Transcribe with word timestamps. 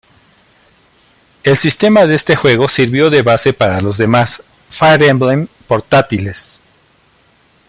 El 1.43 1.57
sistema 1.57 2.07
de 2.07 2.15
este 2.15 2.35
juego 2.35 2.67
sirvió 2.67 3.11
de 3.11 3.21
base 3.21 3.53
para 3.53 3.81
los 3.81 3.99
demás 3.99 4.41
"Fire 4.71 5.03
Emblem" 5.03 5.47
portátiles. 5.67 6.59